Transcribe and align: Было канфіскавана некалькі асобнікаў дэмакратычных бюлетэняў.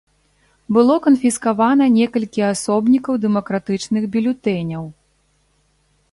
Было 0.75 0.93
канфіскавана 1.05 1.85
некалькі 1.97 2.41
асобнікаў 2.53 3.13
дэмакратычных 3.25 4.03
бюлетэняў. 4.15 4.83